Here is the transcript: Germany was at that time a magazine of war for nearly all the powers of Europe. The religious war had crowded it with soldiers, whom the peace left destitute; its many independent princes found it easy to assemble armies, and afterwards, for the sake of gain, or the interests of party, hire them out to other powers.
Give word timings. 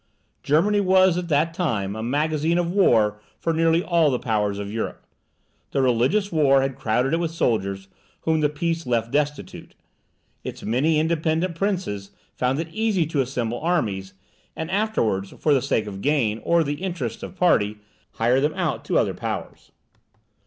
Germany 0.41 0.81
was 0.81 1.15
at 1.15 1.27
that 1.27 1.53
time 1.53 1.95
a 1.95 2.01
magazine 2.01 2.57
of 2.57 2.71
war 2.71 3.21
for 3.37 3.53
nearly 3.53 3.83
all 3.83 4.09
the 4.09 4.17
powers 4.17 4.57
of 4.57 4.71
Europe. 4.71 5.05
The 5.73 5.81
religious 5.83 6.31
war 6.31 6.63
had 6.63 6.75
crowded 6.75 7.13
it 7.13 7.19
with 7.19 7.29
soldiers, 7.29 7.87
whom 8.21 8.41
the 8.41 8.49
peace 8.49 8.87
left 8.87 9.11
destitute; 9.11 9.75
its 10.43 10.63
many 10.63 10.97
independent 10.99 11.53
princes 11.53 12.09
found 12.35 12.59
it 12.59 12.69
easy 12.73 13.05
to 13.05 13.21
assemble 13.21 13.59
armies, 13.59 14.15
and 14.55 14.71
afterwards, 14.71 15.35
for 15.37 15.53
the 15.53 15.61
sake 15.61 15.85
of 15.85 16.01
gain, 16.01 16.39
or 16.43 16.63
the 16.63 16.81
interests 16.81 17.21
of 17.21 17.35
party, 17.35 17.77
hire 18.13 18.41
them 18.41 18.55
out 18.55 18.83
to 18.85 18.97
other 18.97 19.13
powers. 19.13 19.69